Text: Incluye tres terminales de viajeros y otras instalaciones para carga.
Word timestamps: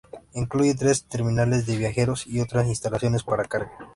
Incluye 0.33 0.73
tres 0.73 1.03
terminales 1.03 1.67
de 1.67 1.77
viajeros 1.77 2.25
y 2.25 2.39
otras 2.39 2.65
instalaciones 2.67 3.21
para 3.21 3.45
carga. 3.45 3.69